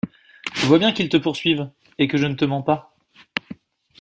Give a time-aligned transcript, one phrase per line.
[0.55, 1.69] Tu vois bien qu’ils te poursuivent,
[1.99, 2.95] et que je ne te mens pas.